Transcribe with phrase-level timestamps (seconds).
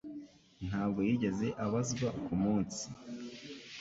[0.67, 2.83] Ntabwo yigeze abazwa ku munsi.